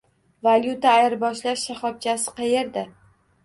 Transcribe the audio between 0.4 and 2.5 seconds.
Valyuta ayirboshlash shaxobchasi